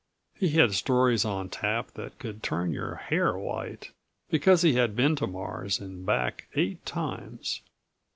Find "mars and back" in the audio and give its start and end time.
5.27-6.47